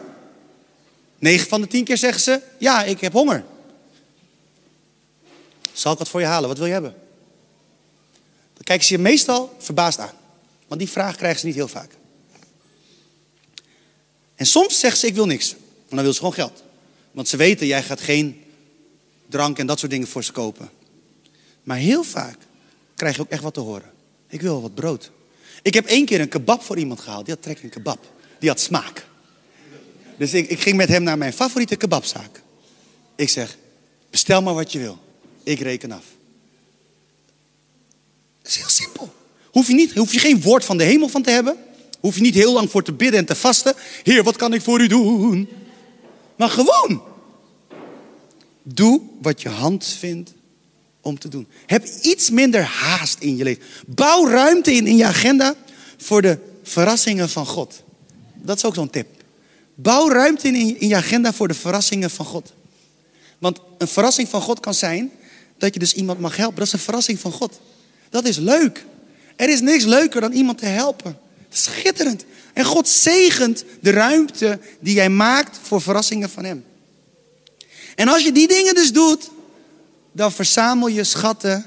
[1.18, 3.44] 9 van de 10 keer zeggen ze, ja, ik heb honger.
[5.78, 6.48] Zal ik wat voor je halen?
[6.48, 6.94] Wat wil je hebben?
[8.54, 10.14] Dan kijken ze je meestal verbaasd aan.
[10.66, 11.90] Want die vraag krijgen ze niet heel vaak.
[14.34, 15.50] En soms zeggen ze, ik wil niks.
[15.52, 16.62] Maar dan wil ze gewoon geld.
[17.10, 18.44] Want ze weten, jij gaat geen
[19.28, 20.70] drank en dat soort dingen voor ze kopen.
[21.62, 22.38] Maar heel vaak
[22.94, 23.90] krijg je ook echt wat te horen.
[24.28, 25.10] Ik wil wat brood.
[25.62, 27.24] Ik heb één keer een kebab voor iemand gehaald.
[27.24, 28.12] Die had trek een kebab.
[28.38, 29.06] Die had smaak.
[30.16, 32.42] Dus ik, ik ging met hem naar mijn favoriete kebabzaak.
[33.16, 33.56] Ik zeg,
[34.10, 35.06] bestel maar wat je wil.
[35.48, 36.04] Ik reken af.
[38.42, 39.14] Dat is heel simpel.
[39.44, 41.56] Hoef je, niet, hoef je geen woord van de hemel van te hebben.
[42.00, 43.74] Hoef je niet heel lang voor te bidden en te vasten.
[44.02, 45.48] Heer, wat kan ik voor u doen?
[46.36, 47.02] Maar gewoon.
[48.62, 50.32] Doe wat je hand vindt
[51.00, 51.46] om te doen.
[51.66, 53.62] Heb iets minder haast in je leven.
[53.86, 55.54] Bouw ruimte in in je agenda
[55.96, 57.82] voor de verrassingen van God.
[58.34, 59.08] Dat is ook zo'n tip.
[59.74, 62.52] Bouw ruimte in in je agenda voor de verrassingen van God.
[63.38, 65.12] Want een verrassing van God kan zijn
[65.58, 66.58] dat je dus iemand mag helpen.
[66.58, 67.60] Dat is een verrassing van God.
[68.10, 68.84] Dat is leuk.
[69.36, 71.18] Er is niks leuker dan iemand te helpen.
[71.48, 72.24] Schitterend.
[72.52, 76.64] En God zegent de ruimte die jij maakt voor verrassingen van Hem.
[77.94, 79.30] En als je die dingen dus doet,
[80.12, 81.64] dan verzamel je schatten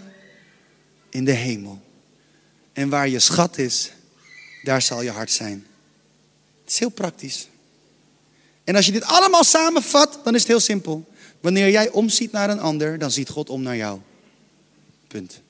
[1.09, 1.81] in de hemel.
[2.73, 3.91] En waar je schat is,
[4.63, 5.65] daar zal je hart zijn.
[6.61, 7.47] Het is heel praktisch.
[8.63, 11.10] En als je dit allemaal samenvat, dan is het heel simpel.
[11.41, 13.99] Wanneer jij omziet naar een ander, dan ziet God om naar jou.
[15.07, 15.41] Punt.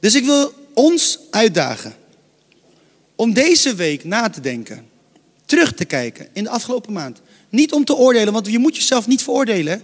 [0.00, 1.94] Dus ik wil ons uitdagen
[3.14, 4.86] om deze week na te denken
[5.44, 7.20] terug te kijken in de afgelopen maand.
[7.48, 9.82] Niet om te oordelen, want je moet jezelf niet veroordelen.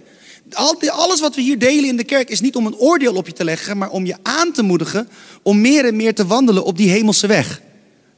[0.89, 3.33] Alles wat we hier delen in de kerk is niet om een oordeel op je
[3.33, 5.09] te leggen, maar om je aan te moedigen
[5.41, 7.61] om meer en meer te wandelen op die hemelse weg.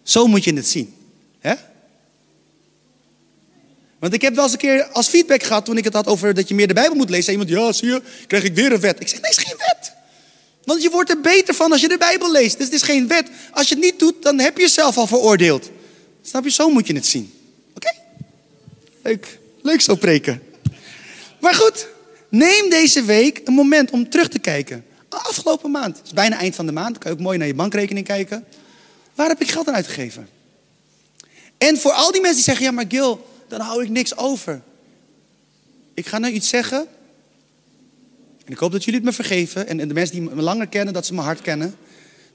[0.03, 0.93] Zo moet je het zien.
[1.43, 1.53] Hè?
[3.99, 6.33] Want ik heb wel eens een keer als feedback gehad toen ik het had over
[6.33, 7.31] dat je meer de Bijbel moet lezen.
[7.31, 9.01] iemand, ja, zie je, krijg ik weer een wet.
[9.01, 9.93] Ik zeg, nee, is geen wet.
[10.63, 12.57] Want je wordt er beter van als je de Bijbel leest.
[12.57, 13.29] Dus het is geen wet.
[13.51, 15.69] Als je het niet doet, dan heb je jezelf al veroordeeld.
[16.21, 16.51] Snap je?
[16.51, 17.33] Zo moet je het zien.
[17.75, 17.91] Oké?
[19.01, 19.39] Leuk.
[19.61, 20.43] Leuk zo preken.
[21.39, 21.87] Maar goed,
[22.29, 24.85] neem deze week een moment om terug te kijken.
[25.09, 27.53] Afgelopen maand, het is bijna eind van de maand, kan je ook mooi naar je
[27.53, 28.45] bankrekening kijken.
[29.15, 30.27] Waar heb ik geld aan uitgegeven?
[31.67, 34.61] En voor al die mensen die zeggen, ja maar Gil, dan hou ik niks over.
[35.93, 36.87] Ik ga nou iets zeggen.
[38.45, 39.67] En ik hoop dat jullie het me vergeven.
[39.67, 41.75] En, en de mensen die me langer kennen, dat ze mijn hart kennen.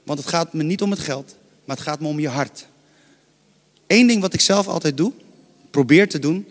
[0.03, 2.67] Want het gaat me niet om het geld, maar het gaat me om je hart.
[3.87, 5.13] Eén ding wat ik zelf altijd doe,
[5.69, 6.47] probeer te doen,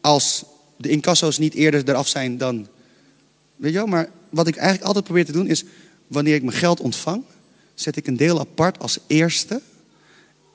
[0.00, 0.44] als
[0.76, 2.68] de incasso's niet eerder eraf zijn dan.
[3.56, 5.64] Weet je wel, maar wat ik eigenlijk altijd probeer te doen is,
[6.06, 7.22] wanneer ik mijn geld ontvang,
[7.74, 9.60] zet ik een deel apart als eerste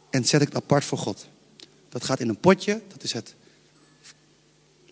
[0.10, 1.28] en zet ik het apart voor God.
[1.90, 3.36] Dat gaat in een potje, dat is het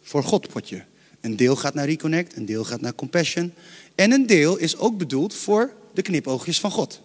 [0.01, 0.83] voor God potje.
[1.21, 3.53] Een deel gaat naar Reconnect, een deel gaat naar Compassion.
[3.95, 7.01] En een deel is ook bedoeld voor de knipoogjes van God.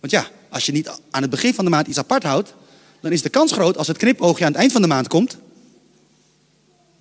[0.00, 2.54] Want ja, als je niet aan het begin van de maand iets apart houdt,
[3.00, 5.36] dan is de kans groot als het knipoogje aan het eind van de maand komt,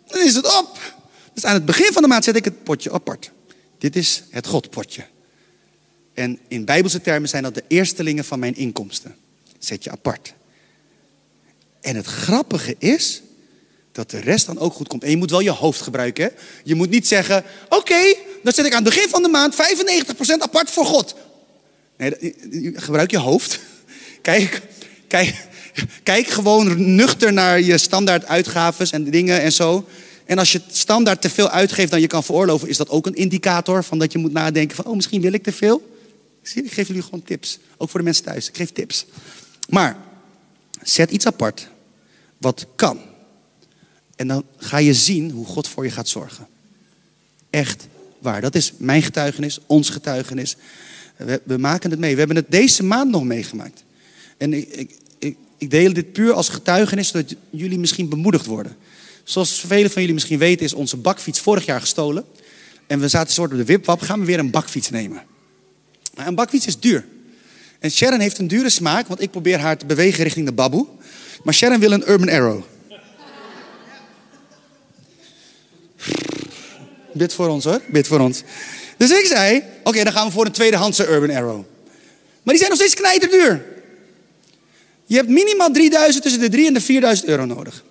[0.08, 0.96] dan is het op.
[1.34, 3.32] Dus aan het begin van de maand zet ik het potje apart.
[3.78, 5.06] Dit is het Godpotje.
[6.14, 9.16] En in bijbelse termen zijn dat de eerstelingen van mijn inkomsten.
[9.60, 10.34] Zet je apart.
[11.86, 13.22] En het grappige is
[13.92, 15.04] dat de rest dan ook goed komt.
[15.04, 16.24] En je moet wel je hoofd gebruiken.
[16.24, 16.30] Hè?
[16.64, 19.58] Je moet niet zeggen: Oké, dan zet ik aan het begin van de maand 95%
[20.38, 21.16] apart voor God.
[21.98, 22.36] Nee,
[22.76, 23.60] gebruik je hoofd.
[24.22, 24.62] Kijk,
[25.08, 25.48] kijk,
[26.04, 29.86] kijk gewoon nuchter naar je standaard uitgaves en dingen en zo.
[30.26, 33.16] En als je standaard te veel uitgeeft dan je kan veroorloven, is dat ook een
[33.16, 36.00] indicator van dat je moet nadenken van, oh misschien wil ik te veel.
[36.42, 37.60] Zie ik geef jullie gewoon tips.
[37.78, 38.48] Ook voor de mensen thuis.
[38.48, 39.06] Ik geef tips.
[39.70, 39.98] Maar
[40.82, 41.68] zet iets apart
[42.38, 43.00] wat kan.
[44.16, 46.48] En dan ga je zien hoe God voor je gaat zorgen.
[47.50, 47.88] Echt
[48.20, 48.42] waar.
[48.42, 50.56] Dat is mijn getuigenis, ons getuigenis.
[51.44, 52.14] We, maken het mee.
[52.14, 53.84] We hebben het deze maand nog meegemaakt.
[54.38, 58.78] En ik, ik, ik, ik deel dit puur als getuigenis, zodat jullie misschien bemoedigd worden.
[59.24, 62.26] Zoals velen van jullie misschien weten, is onze bakfiets vorig jaar gestolen.
[62.88, 65.24] En we zaten soort op de wipwap, gaan we weer een bakfiets nemen.
[66.16, 67.06] Maar een bakfiets is duur.
[67.80, 70.88] En Sharon heeft een dure smaak, want ik probeer haar te bewegen richting de baboe.
[71.46, 72.64] Maar Sharon wil een Urban Arrow.
[77.14, 78.44] Bid voor ons hoor, bid voor ons.
[78.98, 81.64] Dus ik zei, oké, dan gaan we voor een tweedehandse Urban Arrow.
[82.44, 83.66] Maar die zijn nog steeds knijterduur.
[85.06, 87.84] Je hebt minimaal 3000, tussen de 3 en de 4000 euro nodig.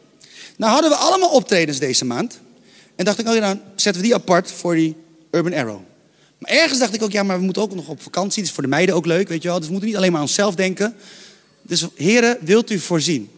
[0.56, 2.40] Nou hadden we allemaal optredens deze maand.
[2.96, 4.96] En dacht ik, oh ja, dan zetten we die apart voor die
[5.30, 5.80] Urban Arrow.
[6.38, 8.38] Maar ergens dacht ik ook, ja, maar we moeten ook nog op vakantie.
[8.38, 9.56] Dat is voor de meiden ook leuk, weet je wel.
[9.56, 10.96] Dus we moeten niet alleen maar aan onszelf denken.
[11.62, 13.30] Dus heren, wilt u voorzien?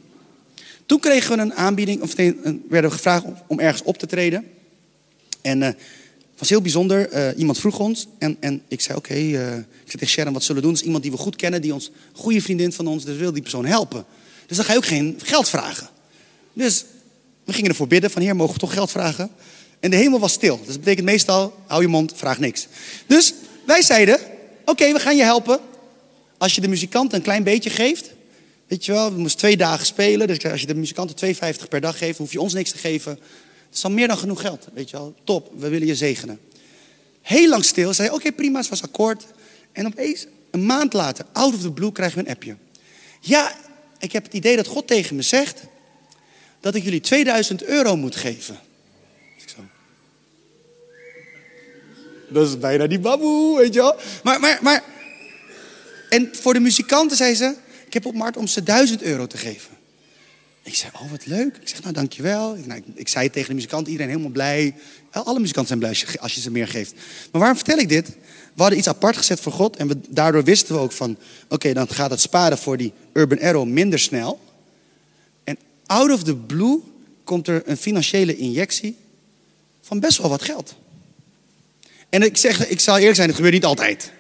[0.87, 4.47] Toen kregen we een aanbieding, of werden we gevraagd om ergens op te treden.
[5.43, 7.13] En uh, het was heel bijzonder.
[7.13, 10.43] Uh, iemand vroeg ons en, en ik zei, oké, uh, ik zei tegen Sharon, wat
[10.43, 10.71] zullen we doen?
[10.71, 13.33] Dat is iemand die we goed kennen, die ons, goede vriendin van ons, dus wil
[13.33, 14.05] die persoon helpen.
[14.47, 15.89] Dus dan ga je ook geen geld vragen.
[16.53, 16.85] Dus
[17.45, 19.31] we gingen ervoor bidden van, heer, mogen we toch geld vragen?
[19.81, 20.57] En de hemel was stil.
[20.59, 22.67] Dus dat betekent meestal, hou je mond, vraag niks.
[23.07, 23.35] Dus
[23.67, 24.21] wij zeiden,
[24.65, 25.59] oké, we gaan je helpen.
[26.39, 28.11] Als je de muzikant een klein beetje geeft,
[28.67, 30.27] weet je wel, we moesten twee dagen spelen.
[30.27, 33.13] Dus als je de muzikanten 2,50 per dag geeft, hoef je ons niks te geven.
[33.67, 35.15] Het is al meer dan genoeg geld, weet je wel.
[35.25, 36.41] Top, we willen je zegenen.
[37.23, 39.27] Heel lang stil, zei oké prima, het was akkoord.
[39.73, 42.57] En opeens, een maand later, out of the blue, krijgen we een appje.
[43.21, 43.57] Ja,
[43.99, 45.63] ik heb het idee dat God tegen me zegt
[46.61, 48.59] dat ik jullie 2000 euro moet geven.
[49.47, 49.61] Zo.
[52.29, 53.97] Dat is bijna die baboe, weet je wel.
[54.23, 54.85] Maar, maar, maar.
[56.09, 57.55] En voor de muzikanten zei ze:
[57.87, 59.71] Ik heb op markt om ze 1000 euro te geven.
[60.63, 61.57] Ik zei: Oh, wat leuk.
[61.57, 62.57] Ik zeg: Nou, dankjewel.
[62.57, 64.75] Ik, nou, ik, zei tegen de muzikanten, iedereen helemaal blij.
[65.11, 66.95] Alle muzikanten zijn blij als je ze meer geeft.
[67.33, 68.09] Maar waarom vertel ik dit?
[68.55, 69.77] We hadden iets apart gezet voor God.
[69.77, 71.19] En we, daardoor wisten we ook van:
[71.49, 74.41] Oké, dan gaat het sparen voor die Urban Arrow minder snel
[75.87, 76.81] out of the blue
[77.25, 78.97] komt er een financiële injectie
[79.83, 80.77] van best wel wat geld.
[82.09, 84.13] En ik zeg, ik zal eerlijk zijn, het gebeurt niet altijd.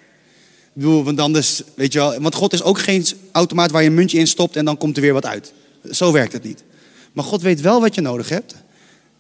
[0.77, 3.83] Ik bedoel, want dan dus, weet je wel, want God is ook geen automaat waar
[3.83, 5.53] je een muntje in stopt en dan komt er weer wat uit.
[5.91, 6.65] Zo werkt het niet.
[7.13, 8.55] Maar God weet wel wat je nodig hebt.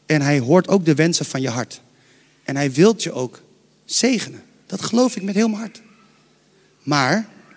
[0.06, 1.80] En hij hoort ook de wensen van je hart.
[2.42, 3.40] En hij wilt je ook
[3.84, 4.42] zegenen.
[4.66, 5.82] Dat geloof ik met heel mijn hart.
[6.82, 7.28] Maar